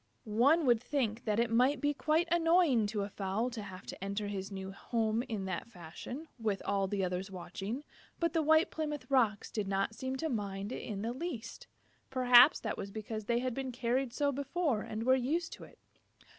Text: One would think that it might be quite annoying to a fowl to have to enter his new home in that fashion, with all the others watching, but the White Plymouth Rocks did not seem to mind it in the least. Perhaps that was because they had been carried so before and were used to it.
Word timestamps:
One 0.23 0.65
would 0.65 0.81
think 0.81 1.25
that 1.25 1.39
it 1.39 1.51
might 1.51 1.79
be 1.79 1.93
quite 1.93 2.27
annoying 2.31 2.87
to 2.87 3.03
a 3.03 3.09
fowl 3.11 3.51
to 3.51 3.61
have 3.61 3.85
to 3.85 4.03
enter 4.03 4.29
his 4.29 4.51
new 4.51 4.71
home 4.71 5.21
in 5.29 5.45
that 5.45 5.69
fashion, 5.69 6.27
with 6.39 6.59
all 6.65 6.87
the 6.87 7.03
others 7.03 7.29
watching, 7.29 7.83
but 8.19 8.33
the 8.33 8.41
White 8.41 8.71
Plymouth 8.71 9.05
Rocks 9.11 9.51
did 9.51 9.67
not 9.67 9.93
seem 9.93 10.15
to 10.15 10.27
mind 10.27 10.71
it 10.71 10.81
in 10.81 11.03
the 11.03 11.13
least. 11.13 11.67
Perhaps 12.09 12.61
that 12.61 12.79
was 12.79 12.89
because 12.89 13.25
they 13.25 13.37
had 13.41 13.53
been 13.53 13.71
carried 13.71 14.11
so 14.11 14.31
before 14.31 14.81
and 14.81 15.03
were 15.03 15.13
used 15.13 15.53
to 15.53 15.65
it. 15.65 15.77